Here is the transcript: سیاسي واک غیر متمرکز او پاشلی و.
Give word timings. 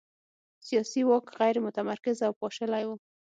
سیاسي 0.67 1.01
واک 1.09 1.25
غیر 1.39 1.55
متمرکز 1.65 2.17
او 2.27 2.33
پاشلی 2.41 2.83
و. 2.85 2.89